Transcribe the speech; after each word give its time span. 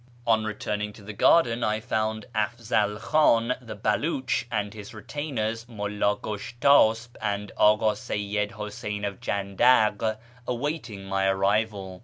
On 0.25 0.43
returning 0.43 0.93
to 0.93 1.03
the 1.03 1.13
garden 1.13 1.63
I 1.63 1.79
found 1.79 2.25
Afzal 2.33 2.97
Khan 2.99 3.53
the 3.61 3.75
Beluch 3.75 4.47
and 4.51 4.73
his 4.73 4.95
retainers, 4.95 5.69
Mulla 5.69 6.17
Gushtasp, 6.17 7.15
and 7.21 7.51
Aka 7.55 7.93
Seyyid 7.93 8.53
Huseyn 8.53 9.05
of 9.05 9.19
Jandak, 9.19 10.17
awaiting 10.47 11.03
my 11.05 11.27
arrival. 11.27 11.99